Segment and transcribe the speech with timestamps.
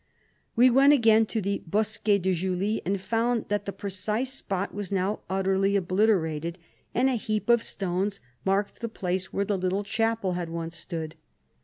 [0.55, 4.91] We went again to" the bosquet de Julie," and found that the precise spot was
[4.91, 6.57] now utterly obliterated,
[6.95, 11.13] and a heap of stones marked the place where the little chapel had once stood.